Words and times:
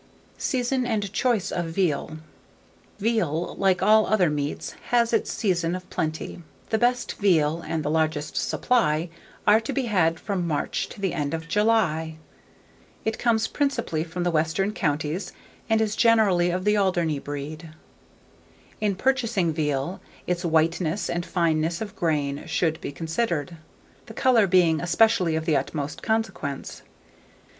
SEASON 0.39 0.87
AND 0.87 1.13
CHOICE 1.13 1.51
OF 1.51 1.65
VEAL. 1.65 2.17
Veal, 2.97 3.55
like 3.59 3.83
all 3.83 4.07
other 4.07 4.31
meats, 4.31 4.71
has 4.89 5.13
its 5.13 5.31
season 5.31 5.75
of 5.75 5.87
plenty. 5.91 6.41
The 6.71 6.79
best 6.79 7.13
veal, 7.19 7.61
and 7.67 7.85
the 7.85 7.91
largest 7.91 8.35
supply, 8.35 9.09
are 9.45 9.59
to 9.61 9.71
be 9.71 9.83
had 9.85 10.19
from 10.19 10.47
March 10.47 10.89
to 10.89 10.99
the 10.99 11.13
end 11.13 11.35
of 11.35 11.47
July. 11.47 12.17
It 13.05 13.19
comes 13.19 13.45
principally 13.47 14.03
from 14.03 14.23
the 14.23 14.31
western 14.31 14.71
counties, 14.71 15.33
and 15.69 15.79
is 15.79 15.95
generally 15.95 16.49
of 16.49 16.65
the 16.65 16.77
Alderney 16.79 17.19
breed. 17.19 17.69
In 18.79 18.95
purchasing 18.95 19.53
veal, 19.53 20.01
its 20.25 20.43
whiteness 20.43 21.11
and 21.11 21.23
fineness 21.23 21.79
of 21.79 21.95
grain 21.95 22.47
should 22.47 22.81
be 22.81 22.91
considered, 22.91 23.55
the 24.07 24.15
colour 24.15 24.47
being 24.47 24.81
especially 24.81 25.35
of 25.35 25.45
the 25.45 25.55
utmost 25.55 26.01
consequence. 26.01 26.81